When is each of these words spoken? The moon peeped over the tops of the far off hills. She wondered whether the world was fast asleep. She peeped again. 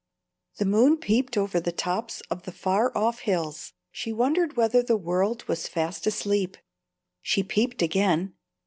The 0.57 0.65
moon 0.65 0.97
peeped 0.97 1.37
over 1.37 1.59
the 1.59 1.71
tops 1.71 2.21
of 2.31 2.41
the 2.41 2.51
far 2.51 2.91
off 2.97 3.19
hills. 3.19 3.73
She 3.91 4.11
wondered 4.11 4.57
whether 4.57 4.81
the 4.81 4.97
world 4.97 5.43
was 5.47 5.67
fast 5.67 6.07
asleep. 6.07 6.57
She 7.21 7.43
peeped 7.43 7.83
again. 7.83 8.33